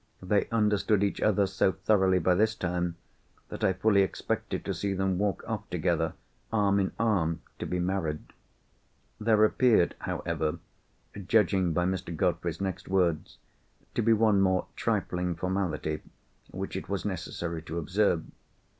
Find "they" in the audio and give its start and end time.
0.23-0.47